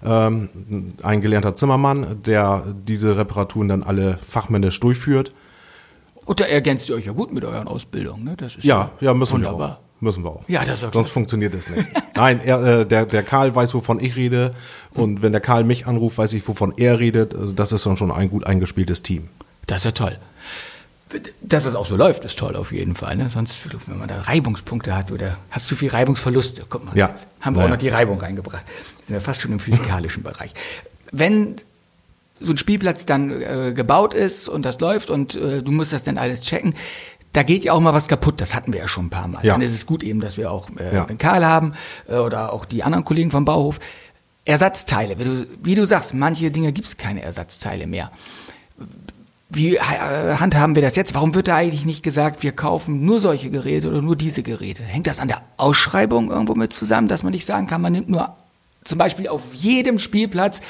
[0.04, 0.48] Ähm,
[1.02, 5.32] ein gelernter Zimmermann, der diese Reparaturen dann alle fachmännisch durchführt.
[6.26, 8.34] Und da ergänzt ihr euch ja gut mit euren Ausbildungen, ne?
[8.36, 9.80] Das ist Ja, ja, müssen wir wunderbar.
[9.82, 9.90] auch.
[10.02, 10.48] Müssen wir auch.
[10.48, 10.92] Ja, das ist okay.
[10.94, 11.86] Sonst funktioniert es nicht.
[12.16, 14.54] Nein, er, äh, der, der Karl weiß, wovon ich rede.
[14.94, 17.34] Und wenn der Karl mich anruft, weiß ich, wovon er redet.
[17.34, 19.28] Also das ist dann schon ein gut eingespieltes Team.
[19.66, 20.16] Das ist ja toll.
[21.42, 23.16] Dass es auch so läuft, ist toll auf jeden Fall.
[23.16, 23.30] Ne?
[23.30, 27.08] Sonst, wenn man da Reibungspunkte hat oder hast zu viel Reibungsverluste, guck mal, Ja.
[27.08, 28.62] jetzt haben wir Ja, auch noch die Reibung reingebracht.
[28.98, 30.54] Jetzt sind wir fast schon im physikalischen Bereich.
[31.10, 31.56] Wenn
[32.38, 36.04] so ein Spielplatz dann äh, gebaut ist und das läuft und äh, du musst das
[36.04, 36.74] dann alles checken,
[37.32, 38.40] da geht ja auch mal was kaputt.
[38.40, 39.44] Das hatten wir ja schon ein paar Mal.
[39.44, 39.52] Ja.
[39.54, 41.04] Dann ist es gut eben, dass wir auch äh, Ja.
[41.04, 41.74] den Karl haben
[42.08, 43.78] äh, oder auch die anderen Kollegen vom Bauhof.
[44.44, 48.10] Ersatzteile, wie du, wie du sagst, manche Dinge gibt es keine Ersatzteile mehr.
[49.52, 51.14] Wie äh, handhaben wir das jetzt?
[51.14, 54.84] Warum wird da eigentlich nicht gesagt, wir kaufen nur solche Geräte oder nur diese Geräte?
[54.84, 58.08] Hängt das an der Ausschreibung irgendwo mit zusammen, dass man nicht sagen kann, man nimmt
[58.08, 58.36] nur
[58.84, 60.60] zum Beispiel auf jedem Spielplatz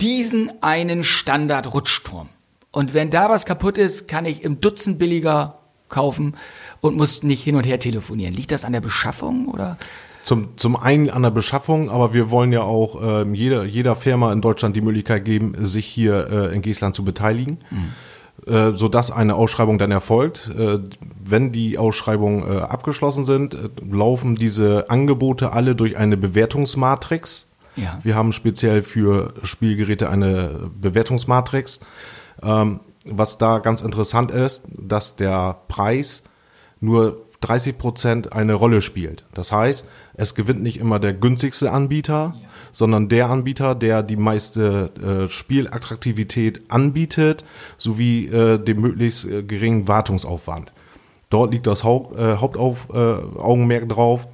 [0.00, 2.28] diesen einen Standard-Rutschturm.
[2.70, 6.36] Und wenn da was kaputt ist, kann ich im Dutzend billiger kaufen
[6.80, 8.34] und muss nicht hin und her telefonieren.
[8.34, 9.78] Liegt das an der Beschaffung oder?
[10.24, 14.32] Zum, zum einen an der Beschaffung, aber wir wollen ja auch ähm, jeder, jeder Firma
[14.32, 17.58] in Deutschland die Möglichkeit geben, sich hier äh, in Geestland zu beteiligen,
[18.46, 20.50] äh, sodass eine Ausschreibung dann erfolgt.
[20.56, 20.78] Äh,
[21.24, 27.48] wenn die Ausschreibungen äh, abgeschlossen sind, äh, laufen diese Angebote alle durch eine Bewertungsmatrix.
[27.74, 27.98] Ja.
[28.02, 31.80] Wir haben speziell für Spielgeräte eine Bewertungsmatrix.
[32.42, 36.22] Ähm, was da ganz interessant ist, dass der Preis
[36.80, 39.24] nur 30 Prozent eine Rolle spielt.
[39.34, 42.34] Das heißt, es gewinnt nicht immer der günstigste Anbieter,
[42.72, 44.90] sondern der Anbieter, der die meiste
[45.26, 47.44] äh, Spielattraktivität anbietet,
[47.76, 50.72] sowie äh, den möglichst äh, geringen Wartungsaufwand.
[51.28, 54.28] Dort liegt das Haupt, äh, Hauptaugenmerk äh, drauf.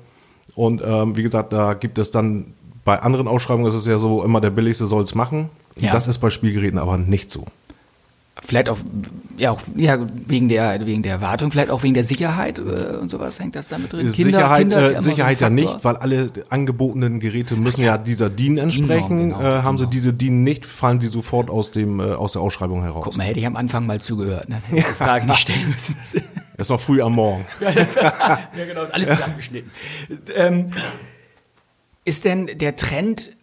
[0.55, 4.25] Und ähm, wie gesagt, da gibt es dann bei anderen Ausschreibungen ist es ja so,
[4.25, 5.51] immer der billigste soll es machen.
[5.79, 5.92] Ja.
[5.92, 7.44] Das ist bei Spielgeräten aber nicht so.
[8.42, 8.79] Vielleicht auch,
[9.37, 13.11] ja, auch ja, wegen, der, wegen der Wartung, vielleicht auch wegen der Sicherheit äh, und
[13.11, 14.11] sowas hängt das damit drin.
[14.11, 15.72] Sicherheit, Kinder ist ja äh, so ein Sicherheit ja Faktor.
[15.72, 19.31] nicht, weil alle angebotenen Geräte müssen ja, dieser DIN entsprechen.
[19.31, 19.90] genau, äh, haben sie genau.
[19.90, 23.05] diese DIN nicht, fallen sie sofort aus dem äh, aus der Ausschreibung heraus.
[23.05, 24.48] Guck mal, hätte ich am Anfang mal zugehört.
[24.48, 24.57] Ne?
[24.68, 25.96] Hätte ich die Frage nicht stellen müssen.
[26.57, 27.46] Ist noch früh am Morgen.
[27.61, 29.70] ja, das, ja, genau, ist alles zusammengeschnitten.
[30.35, 30.72] Ähm,
[32.05, 33.37] ist denn der Trend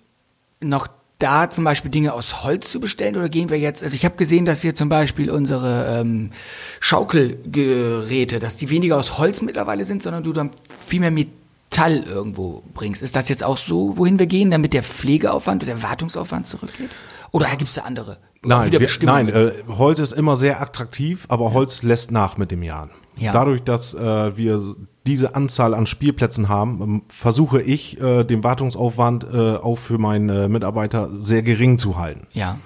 [0.62, 4.04] noch da zum Beispiel Dinge aus Holz zu bestellen oder gehen wir jetzt, also ich
[4.06, 6.32] habe gesehen, dass wir zum Beispiel unsere ähm,
[6.80, 12.64] Schaukelgeräte, dass die weniger aus Holz mittlerweile sind, sondern du dann viel mehr Metall irgendwo
[12.74, 13.02] bringst.
[13.02, 16.90] Ist das jetzt auch so, wohin wir gehen, damit der Pflegeaufwand oder der Wartungsaufwand zurückgeht?
[17.32, 18.18] Oder gibt es da andere?
[18.44, 22.62] Nein, wir, nein äh, Holz ist immer sehr attraktiv, aber Holz lässt nach mit dem
[22.62, 22.92] Jahren.
[23.18, 23.32] Ja.
[23.32, 24.62] Dadurch, dass äh, wir
[25.08, 30.50] diese Anzahl an Spielplätzen haben, ähm, versuche ich, äh, den Wartungsaufwand äh, auch für meine
[30.50, 32.28] Mitarbeiter sehr gering zu halten.
[32.34, 32.58] ja.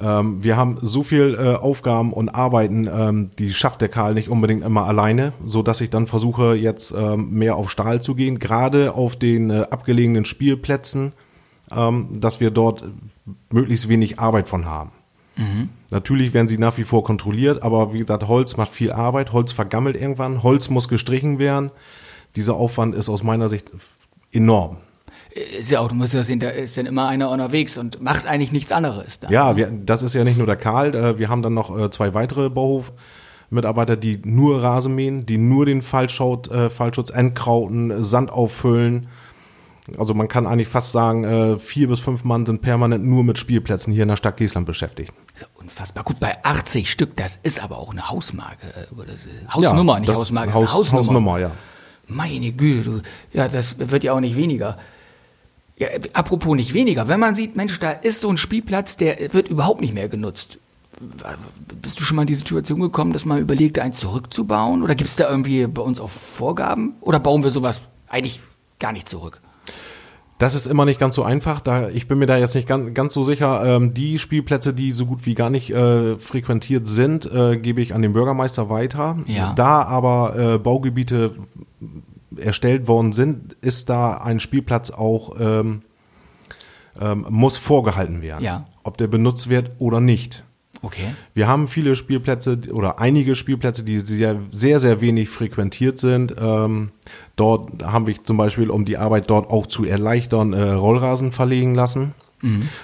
[0.00, 4.28] Ähm, wir haben so viel äh, Aufgaben und Arbeiten, ähm, die schafft der Karl nicht
[4.28, 8.38] unbedingt immer alleine, so dass ich dann versuche jetzt ähm, mehr auf Stahl zu gehen,
[8.38, 11.12] gerade auf den äh, abgelegenen Spielplätzen,
[11.74, 12.84] ähm, dass wir dort
[13.50, 14.92] möglichst wenig Arbeit von haben.
[15.90, 19.52] Natürlich werden sie nach wie vor kontrolliert, aber wie gesagt, Holz macht viel Arbeit, Holz
[19.52, 21.70] vergammelt irgendwann, Holz muss gestrichen werden.
[22.34, 23.70] Dieser Aufwand ist aus meiner Sicht
[24.32, 24.78] enorm.
[25.58, 28.26] Ist ja auch, du musst ja sehen, da ist dann immer einer unterwegs und macht
[28.26, 29.20] eigentlich nichts anderes.
[29.20, 29.30] Dann.
[29.30, 31.90] Ja, wir, das ist ja nicht nur der Karl, äh, wir haben dann noch äh,
[31.90, 38.32] zwei weitere Bauhof-Mitarbeiter, die nur Rasen mähen, die nur den Fallschaut, äh, Fallschutz entkrauten, Sand
[38.32, 39.08] auffüllen.
[39.98, 43.38] Also man kann eigentlich fast sagen, äh, vier bis fünf Mann sind permanent nur mit
[43.38, 45.12] Spielplätzen hier in der Stadt Geestland beschäftigt.
[45.34, 46.02] Das ist unfassbar.
[46.04, 48.66] Gut, bei 80 Stück, das ist aber auch eine Hausmarke.
[48.66, 49.52] äh.
[49.52, 51.06] Hausnummer, Ja, nicht Hausmarke, Haus- Hausnummer.
[51.06, 51.50] Hausnummer, ja.
[52.08, 53.00] Meine Güte, du,
[53.32, 54.78] ja, das wird ja auch nicht weniger.
[55.76, 59.48] Ja, apropos nicht weniger, wenn man sieht, Mensch, da ist so ein Spielplatz, der wird
[59.48, 60.58] überhaupt nicht mehr genutzt.
[61.82, 64.82] Bist du schon mal in die Situation gekommen, dass man überlegt, einen zurückzubauen?
[64.82, 66.94] Oder gibt es da irgendwie bei uns auch Vorgaben?
[67.02, 68.40] Oder bauen wir sowas eigentlich
[68.78, 69.40] gar nicht zurück?
[70.38, 71.60] Das ist immer nicht ganz so einfach.
[71.60, 73.64] Da ich bin mir da jetzt nicht ganz, ganz so sicher.
[73.64, 77.94] Ähm, die Spielplätze, die so gut wie gar nicht äh, frequentiert sind, äh, gebe ich
[77.94, 79.16] an den Bürgermeister weiter.
[79.26, 79.52] Ja.
[79.54, 81.34] Da aber äh, Baugebiete
[82.36, 85.82] erstellt worden sind, ist da ein Spielplatz auch ähm,
[87.00, 88.66] ähm, muss vorgehalten werden, Ja.
[88.82, 90.44] ob der benutzt wird oder nicht.
[90.86, 91.14] Okay.
[91.34, 96.34] Wir haben viele Spielplätze oder einige Spielplätze, die sehr, sehr, sehr wenig frequentiert sind.
[96.40, 96.90] Ähm,
[97.34, 101.74] dort haben wir zum Beispiel, um die Arbeit dort auch zu erleichtern, äh, Rollrasen verlegen
[101.74, 102.14] lassen,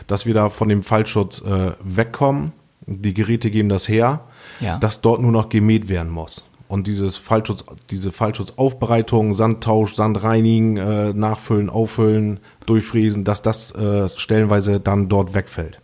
[0.09, 2.53] dass wir da von dem Fallschutz äh, wegkommen.
[2.87, 4.25] Die Geräte geben das her,
[4.59, 4.79] Ja.
[4.79, 6.47] dass dort nur noch gemäht werden muss.
[6.67, 14.09] Und dieses Fallschutz, diese Fallschutzaufbereitung, Sandtausch, Sand reinigen, äh, nachfüllen, auffüllen, durchfräsen, dass das äh,
[14.17, 15.79] stellenweise dann dort wegfällt.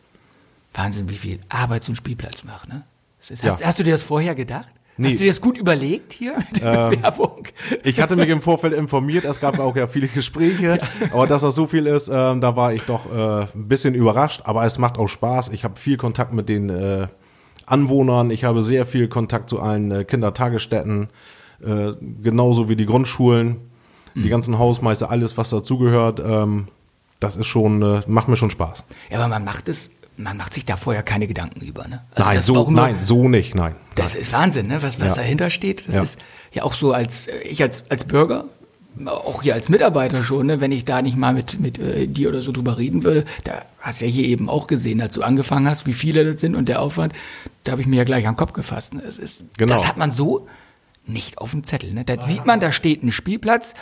[0.78, 2.84] Wahnsinn, wie viel Arbeit so ein Spielplatz macht, ne?
[3.18, 3.50] Das ist, Ja.
[3.52, 4.72] hast, hast du dir das vorher gedacht?
[4.96, 5.08] Nee.
[5.08, 7.44] Hast du dir das gut überlegt hier mit der Bewerbung?
[7.84, 10.78] Ich hatte mich im Vorfeld informiert, es gab auch ja viele Gespräche,
[11.12, 14.42] aber dass das so viel ist, ähm, da war ich doch äh, ein bisschen überrascht,
[14.44, 15.50] aber es macht auch Spaß.
[15.50, 17.06] Ich habe viel Kontakt mit den äh,
[17.66, 21.08] Anwohnern, ich habe sehr viel Kontakt zu allen äh, Kindertagesstätten,
[21.64, 23.56] äh, genauso wie die Grundschulen,
[24.14, 26.18] die ganzen Hausmeister, alles was dazugehört.
[26.18, 26.66] Ähm,
[27.20, 28.84] das ist schon, äh, macht mir schon Spaß.
[29.10, 32.02] Ja, aber man macht es, man macht sich da vorher keine Gedanken über, ne?
[32.14, 33.74] Also nein, so, nur- nein, so nicht, nein.
[33.94, 34.82] Das ist Wahnsinn, ne?
[34.82, 35.22] was, was Ja.
[35.22, 35.88] dahinter steht.
[35.88, 36.02] Das Ja.
[36.02, 36.18] ist
[36.52, 38.44] ja auch so als äh, ich als als Bürger,
[39.06, 40.60] auch hier als Mitarbeiter schon, ne?
[40.60, 43.24] wenn ich da nicht mal mit mit äh, dir oder so drüber reden würde.
[43.44, 46.40] Da hast du ja hier eben auch gesehen, als du angefangen hast, wie viele das
[46.40, 47.12] sind und der Aufwand.
[47.64, 48.94] Da habe ich mir ja gleich den Kopf gefasst.
[48.94, 49.02] Ne?
[49.04, 49.74] Das ist, Genau.
[49.74, 50.48] das hat man so
[51.06, 51.92] nicht auf dem Zettel.
[51.92, 52.04] Ne?
[52.04, 53.74] Da sieht man, da steht ein Spielplatz.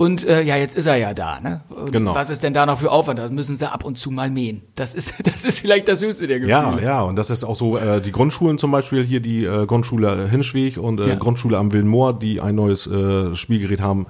[0.00, 1.40] Und äh, ja, jetzt ist er ja da.
[1.40, 1.60] Ne?
[1.68, 2.14] Und Genau.
[2.14, 3.18] Was ist denn da noch für Aufwand?
[3.18, 4.62] Da müssen sie ab und zu mal mähen.
[4.74, 6.56] Das ist, das ist vielleicht das höchste der Gefühle.
[6.56, 9.66] Ja, ja, und das ist auch so, äh, die Grundschulen zum Beispiel, hier die äh,
[9.66, 11.14] Grundschule Hinschweg und äh, Ja.
[11.16, 14.06] Grundschule am Willenmoor, die ein neues äh, Spielgerät haben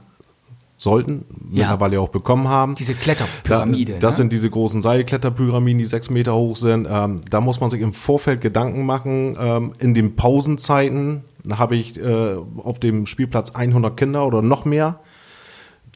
[0.77, 1.71] sollten, Ja.
[1.71, 2.77] mittlerweile auch bekommen haben.
[2.77, 3.95] Diese Kletterpyramide.
[3.95, 4.17] Da, das ne?
[4.19, 6.87] sind diese großen Seilkletterpyramiden, die sechs Meter hoch sind.
[6.89, 9.37] Ähm, da muss man sich im Vorfeld Gedanken machen.
[9.41, 15.01] Ähm, in den Pausenzeiten habe ich äh, auf dem Spielplatz 100 Kinder oder noch mehr.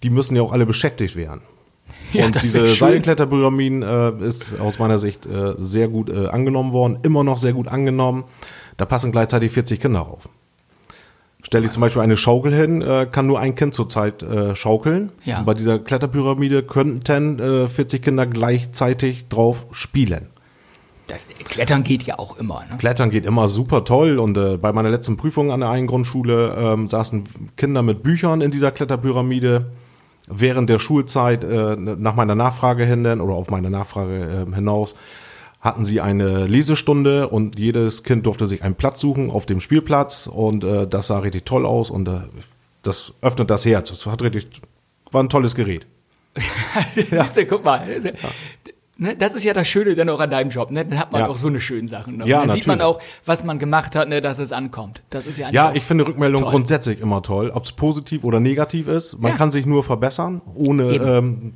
[0.05, 1.41] Die müssen ja auch alle beschäftigt werden.
[2.13, 2.67] Ja, und diese.
[2.67, 7.55] Seilkletterpyramiden äh, ist aus meiner Sicht äh, sehr gut äh, angenommen worden, immer noch sehr
[7.55, 8.25] gut angenommen.
[8.77, 10.29] Da passen gleichzeitig 40 Kinder rauf.
[11.43, 15.11] Stelle ich zum Beispiel eine Schaukel hin, äh, kann nur ein Kind zurzeit äh, schaukeln.
[15.25, 15.43] Ja.
[15.43, 20.29] Bei dieser Kletterpyramide könnten äh, 40 Kinder gleichzeitig drauf spielen.
[21.07, 22.65] Das Klettern geht ja auch immer.
[22.71, 22.79] Ne?
[22.79, 26.55] Klettern geht immer super toll und äh, bei meiner letzten Prüfung an der einen Grundschule
[26.59, 27.25] ähm, saßen
[27.57, 29.67] Kinder mit Büchern in dieser Kletterpyramide.
[30.27, 34.95] Während der Schulzeit, äh, nach meiner Nachfrage hin oder auf meine Nachfrage äh, hinaus,
[35.61, 40.27] hatten sie eine Lesestunde und jedes Kind durfte sich einen Platz suchen auf dem Spielplatz
[40.27, 42.21] und äh, das sah richtig toll aus und äh,
[42.83, 43.89] das öffnet das Herz.
[43.89, 44.47] Das hat richtig,
[45.11, 45.87] war ein tolles Gerät.
[46.95, 47.87] Siehst du, guck mal.
[48.97, 50.71] Ne, das ist ja das Schöne dann auch an deinem Job.
[50.71, 50.85] Ne?
[50.85, 51.29] Dann hat man Ja.
[51.29, 52.19] auch so eine schönen Sachen.
[52.19, 52.27] Ne?
[52.29, 53.15] Ja, dann sieht man auch, natürlich.
[53.27, 55.03] was man gemacht hat, ne, dass es ankommt.
[55.11, 56.51] Das ist ja Ja, ich finde Rückmeldung toll.
[56.53, 59.19] grundsätzlich immer toll, ob es positiv oder negativ ist.
[59.19, 59.37] Man Ja.
[59.37, 60.43] kann sich nur verbessern.
[60.55, 61.55] Ohne, ähm,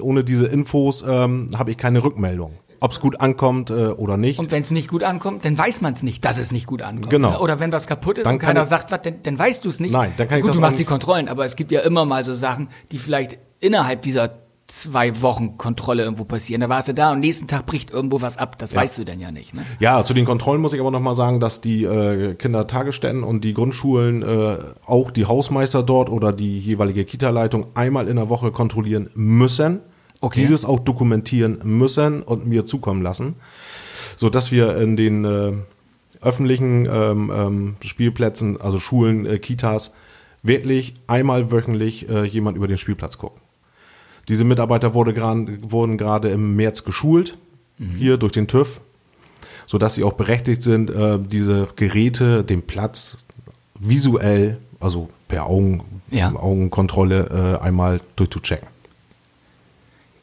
[0.00, 2.52] ohne diese Infos ähm, habe ich keine Rückmeldung.
[2.80, 4.38] Ob es gut ankommt äh, oder nicht.
[4.38, 6.80] Und wenn es nicht gut ankommt, dann weiß man es nicht, dass es nicht gut
[6.82, 7.10] ankommt.
[7.10, 7.32] Genau.
[7.32, 7.38] Ne?
[7.40, 9.68] Oder wenn was kaputt ist Dann und keiner ich- sagt was, dann, dann weißt du
[9.68, 9.92] es nicht.
[9.92, 12.04] Nein, dann kann ich Gut, das du machst die Kontrollen, aber es gibt ja immer
[12.04, 14.30] mal so Sachen, die vielleicht innerhalb dieser
[14.68, 16.60] zwei Wochen Kontrolle irgendwo passieren.
[16.60, 18.58] Da warst du da und nächsten Tag bricht irgendwo was ab.
[18.58, 19.54] Das weißt du dann ja nicht.
[19.54, 19.64] Ne?
[19.80, 23.54] Ja, zu den Kontrollen muss ich aber nochmal sagen, dass die äh, Kindertagesstätten und die
[23.54, 29.08] Grundschulen äh, auch die Hausmeister dort oder die jeweilige Kita-Leitung einmal in der Woche kontrollieren
[29.14, 29.80] müssen.
[30.20, 30.40] Okay.
[30.40, 33.36] Dieses auch dokumentieren müssen und mir zukommen lassen,
[34.16, 35.52] so dass wir in den äh,
[36.20, 39.92] öffentlichen ähm, ähm, Spielplätzen, also Schulen, äh, Kitas,
[40.42, 43.37] wirklich einmal wöchentlich äh, jemand über den Spielplatz guckt.
[44.28, 47.36] Diese Mitarbeiter wurde gran- wurden gerade im März geschult,
[47.96, 48.80] hier durch den TÜV,
[49.66, 53.18] sodass sie auch berechtigt sind, äh, diese Geräte, den Platz
[53.78, 56.34] visuell, also per Augen, Ja.
[56.34, 58.66] Augenkontrolle äh, einmal durchzuchecken.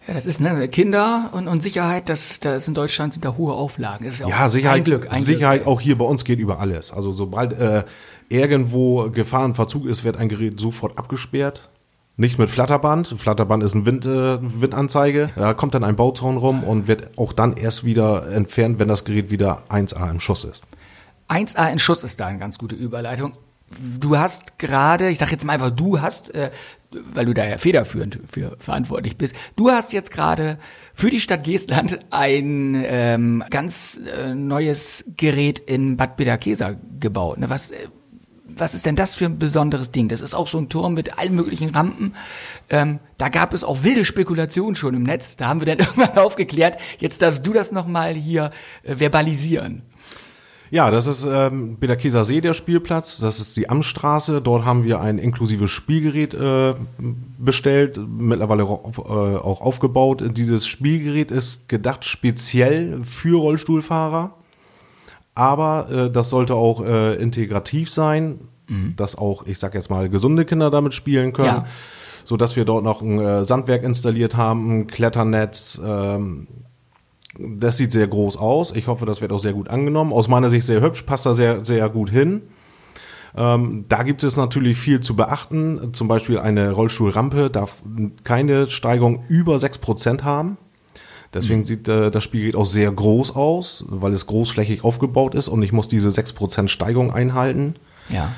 [0.07, 3.35] Ja, das ist ne, Kinder und, und Sicherheit, das, das ist in Deutschland sind da
[3.37, 4.05] hohe Auflagen.
[4.27, 5.11] Ja, Sicherheit, ein Glück.
[5.11, 5.67] Ein Sicherheit Glück.
[5.73, 6.91] auch hier bei uns geht über alles.
[6.91, 7.83] Also sobald äh,
[8.29, 11.69] irgendwo Gefahrenverzug ist, wird ein Gerät sofort abgesperrt.
[12.17, 13.07] Nicht mit Flatterband.
[13.07, 15.31] Flatterband ist ein Wind, äh, Windanzeige.
[15.35, 19.03] Da kommt dann ein Bauzaun rum und wird auch dann erst wieder entfernt, wenn das
[19.03, 20.65] Gerät wieder 1A im Schuss ist.
[21.27, 23.33] 1A in Schuss ist da eine ganz gute Überleitung.
[23.99, 26.51] Du hast gerade, ich sage jetzt mal einfach, du hast, äh,
[27.13, 30.57] weil du da ja federführend für verantwortlich bist, du hast jetzt gerade
[30.93, 37.39] für die Stadt Geestland ein ähm, ganz äh, neues Gerät in Bad Bederkesa gebaut.
[37.39, 37.49] Ne?
[37.49, 37.87] Was, äh,
[38.57, 40.09] was ist denn das für ein besonderes Ding?
[40.09, 42.15] Das ist auch so ein Turm mit allen möglichen Rampen.
[42.69, 45.35] Ähm, da gab es auch wilde Spekulationen schon im Netz.
[45.35, 46.77] Da haben wir dann irgendwann aufgeklärt.
[46.99, 48.51] Jetzt darfst du das nochmal hier
[48.83, 49.83] äh, verbalisieren.
[50.71, 53.19] Ja, das ist ähm, Bederkeser See, der Spielplatz.
[53.19, 54.41] Das ist die Amtsstraße.
[54.41, 56.73] Dort haben wir ein inklusives Spielgerät äh,
[57.37, 60.23] bestellt, mittlerweile auf, äh, auch aufgebaut.
[60.35, 64.33] Dieses Spielgerät ist gedacht speziell für Rollstuhlfahrer
[65.35, 68.95] aber äh, das sollte auch äh, integrativ sein, mhm.
[68.95, 71.47] dass auch, ich sag jetzt mal, gesunde Kinder damit spielen können.
[71.47, 71.65] Ja.
[72.23, 75.79] So dass wir dort noch ein äh, Sandwerk installiert haben, ein Kletternetz.
[75.85, 76.47] Ähm,
[77.37, 78.75] das sieht sehr groß aus.
[78.75, 80.11] Ich hoffe, das wird auch sehr gut angenommen.
[80.11, 82.43] Aus meiner Sicht sehr hübsch, passt da sehr, sehr gut hin.
[83.35, 85.93] Ähm, da gibt es natürlich viel zu beachten.
[85.93, 87.83] Zum Beispiel eine Rollstuhlrampe darf
[88.23, 90.57] keine Steigung über sechs Prozent haben.
[91.35, 91.65] Deswegen mhm.
[91.65, 95.73] sieht äh, das Spielgerät auch sehr groß aus, weil es großflächig aufgebaut ist und ich
[95.73, 97.75] muss diese 6% Steigung einhalten.
[98.09, 98.31] Ja.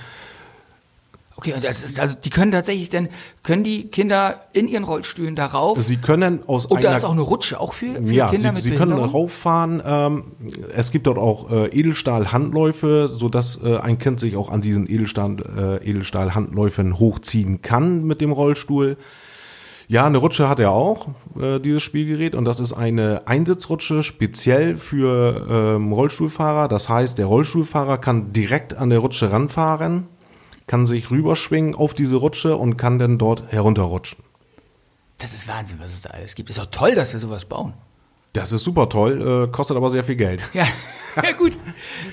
[1.35, 3.09] Okay, und das ist also, die können tatsächlich denn,
[3.43, 5.79] können die Kinder in ihren Rollstühlen darauf?
[5.79, 8.55] Sie können aus Und da ist auch eine Rutsche, auch für, für ja, Kinder sie,
[8.55, 9.83] mit sie können rauffahren.
[9.85, 10.23] Ähm,
[10.73, 15.37] es gibt dort auch äh, Edelstahl-Handläufe, sodass äh, ein Kind sich auch an diesen Edelstahl,
[15.55, 18.97] äh, Edelstahl-Handläufen hochziehen kann mit dem Rollstuhl.
[19.89, 21.07] Ja, eine Rutsche hat er auch,
[21.39, 22.35] äh, dieses Spielgerät.
[22.35, 26.67] Und das ist eine Einsitzrutsche speziell für ähm, Rollstuhlfahrer.
[26.67, 30.07] Das heißt, der Rollstuhlfahrer kann direkt an der Rutsche ranfahren,
[30.67, 34.19] kann sich rüberschwingen auf diese Rutsche und kann dann dort herunterrutschen.
[35.19, 36.49] Das ist Wahnsinn, was es da alles gibt.
[36.49, 37.73] Ist auch toll, dass wir sowas bauen.
[38.39, 40.43] Das ist super toll, äh, kostet aber sehr viel Geld.
[40.53, 40.65] Ja,
[41.23, 41.53] ja gut.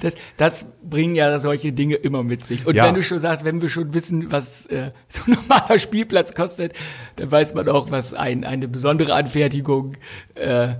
[0.00, 2.66] Das, das bringen ja solche Dinge immer mit sich.
[2.66, 2.86] Und Ja.
[2.86, 6.72] wenn du schon sagst, wenn wir schon wissen, was äh, so ein normaler Spielplatz kostet,
[7.16, 9.96] dann weiß man auch, was ein, eine besondere Anfertigung
[10.34, 10.74] äh,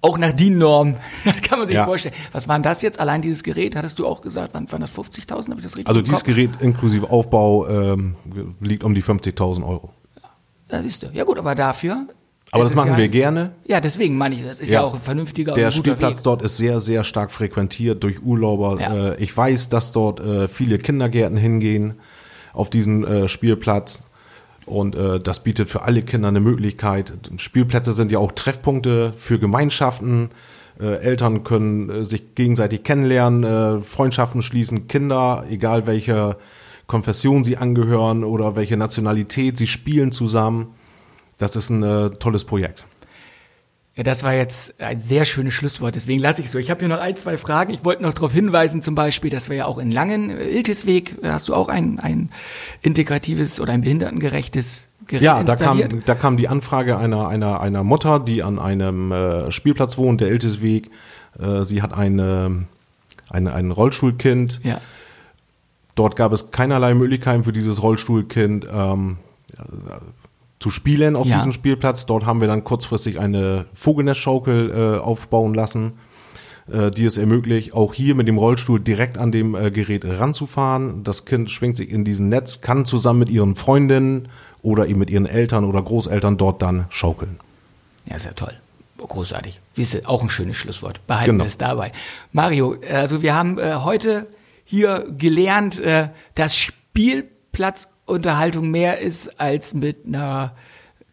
[0.00, 0.96] auch nach DIN-Norm,
[1.48, 1.86] kann man sich Ja.
[1.86, 2.14] vorstellen.
[2.32, 3.00] Was war denn das jetzt?
[3.00, 5.30] Allein dieses Gerät, hattest du auch gesagt, wann waren das 50.000?
[5.48, 6.24] Habe ich das richtig Also dieses?
[6.24, 8.14] Gerät inklusive Aufbau ähm,
[8.60, 9.92] liegt um die 50.000 Euro.
[10.70, 11.06] Ja, siehst du.
[11.14, 12.06] Ja gut, aber dafür.
[12.54, 13.52] Aber das es machen ja, wir gerne.
[13.66, 14.86] Ja, deswegen meine ich, das ist ja, Ja.
[14.86, 16.24] auch ein vernünftiger Der und guter Spielplatz Weg.
[16.24, 18.80] dort ist sehr, sehr stark frequentiert durch Urlauber.
[18.80, 19.08] Ja.
[19.12, 21.94] Äh, ich weiß, dass dort äh, viele Kindergärten hingehen
[22.52, 24.06] auf diesen äh, Spielplatz.
[24.66, 27.12] Und äh, das bietet für alle Kinder eine Möglichkeit.
[27.36, 30.30] Spielplätze sind ja auch Treffpunkte für Gemeinschaften.
[30.80, 36.36] Äh, Eltern können äh, sich gegenseitig kennenlernen, Freundschaften schließen, Kinder, egal welcher
[36.86, 40.68] Konfession sie angehören oder welche Nationalität, sie spielen zusammen.
[41.38, 42.84] Das ist ein äh, tolles Projekt.
[43.96, 46.58] Ja, das war jetzt ein sehr schönes Schlusswort, deswegen lasse ich so.
[46.58, 47.72] Ich habe hier noch ein, zwei Fragen.
[47.72, 51.16] Ich wollte noch darauf hinweisen, zum Beispiel, dass wir ja auch in Langen, äh, Iltisweg,
[51.22, 52.30] da hast du auch ein, ein
[52.82, 57.84] integratives oder ein behindertengerechtes Gerät Ja, da kam, da kam die Anfrage einer, einer, einer
[57.84, 60.90] Mutter, die an einem äh, Spielplatz wohnt, der Iltesweg.
[61.38, 62.64] Äh, sie hat eine,
[63.30, 64.60] eine, ein Rollstuhlkind.
[64.64, 64.80] ja.
[65.94, 69.18] Dort gab es keinerlei Möglichkeiten für dieses Rollstuhlkind ähm,
[69.56, 69.62] äh,
[70.60, 71.36] zu spielen auf Ja.
[71.38, 72.06] diesem Spielplatz.
[72.06, 75.94] Dort haben wir dann kurzfristig eine Vogelnestschaukel äh, aufbauen lassen,
[76.72, 81.02] äh, die es ermöglicht, auch hier mit dem Rollstuhl direkt an dem äh, Gerät ranzufahren.
[81.04, 84.28] Das Kind schwingt sich in diesen Netz, kann zusammen mit ihren Freundinnen
[84.62, 87.36] oder eben mit ihren Eltern oder Großeltern dort dann schaukeln.
[88.06, 88.52] Ja, ist ja toll.
[88.96, 89.60] Großartig.
[89.74, 91.06] Siehst du, auch ein schönes Schlusswort.
[91.06, 91.44] Behalten Genau.
[91.44, 91.92] wir es dabei.
[92.32, 94.26] Mario, also wir haben äh, heute
[94.64, 96.68] hier gelernt, äh, dass
[98.04, 100.54] Spielplatzunterhaltung mehr ist, als mit einer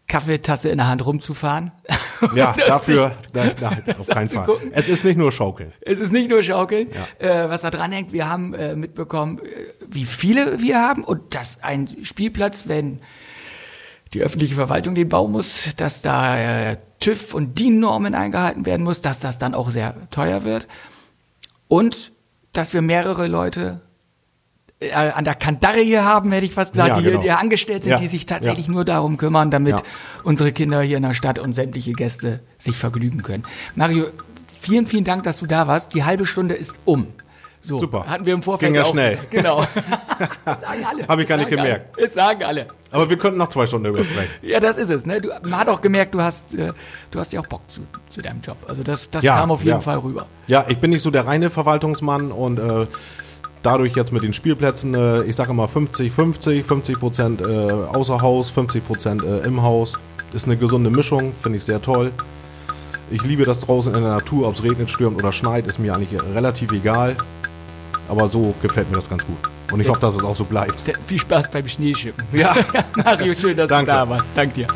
[0.06, 1.72] Kaffeetasse in der Hand rumzufahren.
[2.36, 4.46] Ja, dafür, da, da, auf keinen Fall.
[4.46, 4.70] gucken.
[4.72, 5.72] Es ist nicht nur Schaukeln.
[5.80, 6.86] Es ist nicht nur Schaukeln,
[7.18, 8.12] äh, was da dran hängt.
[8.12, 9.42] Wir haben äh, mitbekommen, äh,
[9.88, 13.00] wie viele wir haben und dass ein Spielplatz, wenn
[14.14, 16.38] die öffentliche Verwaltung den bauen muss, dass da
[16.70, 20.68] äh, TÜV und DIN-Normen eingehalten werden muss, dass das dann auch sehr teuer wird
[21.66, 22.12] und
[22.52, 23.80] dass wir mehrere Leute
[24.90, 27.20] äh, an der Kandare hier haben, hätte ich fast gesagt, Ja, die, genau.
[27.20, 28.72] die angestellt sind, Ja, die sich tatsächlich ja.
[28.72, 29.82] nur darum kümmern, damit
[30.24, 33.44] unsere Kinder hier in der Stadt und sämtliche Gäste sich vergnügen können.
[33.74, 34.06] Mario,
[34.60, 35.94] vielen, vielen Dank, dass du da warst.
[35.94, 37.06] Die halbe Stunde ist um.
[37.64, 38.06] So, Super.
[38.08, 39.18] hatten wir im Vorfeld Ging ja auch schnell.
[39.30, 39.64] Genau.
[40.44, 41.06] Das sagen alle.
[41.06, 41.96] Hab ich gar nicht gemerkt.
[41.96, 42.04] Alle.
[42.06, 42.66] Das sagen alle.
[42.90, 44.30] Aber wir könnten noch zwei Stunden darüber sprechen.
[44.42, 45.06] Ja, das ist es.
[45.06, 45.20] Ne?
[45.20, 46.72] Du, man hat auch gemerkt, du hast, äh,
[47.10, 48.56] du hast ja auch Bock zu, zu deinem Job.
[48.68, 49.80] Also das, das Ja, kam auf jeden ja.
[49.80, 50.26] Fall rüber.
[50.48, 52.86] Ja, ich bin nicht so der reine Verwaltungsmann und äh,
[53.62, 58.20] dadurch jetzt mit den Spielplätzen, äh, ich sage immer 50, 50, 50 Prozent äh, außer
[58.20, 59.98] Haus, 50 Prozent äh, im Haus.
[60.32, 62.12] Ist eine gesunde Mischung, finde ich sehr toll.
[63.10, 65.94] Ich liebe das draußen in der Natur, ob es regnet, stürmt oder schneit, ist mir
[65.94, 67.16] eigentlich relativ egal.
[68.08, 69.36] Aber so gefällt mir das ganz gut.
[69.70, 70.74] Und ich hoffe, dass es auch so bleibt.
[71.06, 72.24] Viel Spaß beim Schneeschippen.
[72.32, 72.54] Ja.
[72.96, 73.90] Mario, schön, dass Danke.
[73.90, 74.26] du da warst.
[74.34, 74.66] Dank dir.